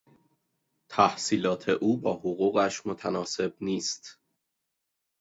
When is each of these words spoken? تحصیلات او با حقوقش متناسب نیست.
تحصیلات 0.91 1.69
او 1.69 1.97
با 1.97 2.13
حقوقش 2.13 2.85
متناسب 2.85 3.53
نیست. 3.61 4.19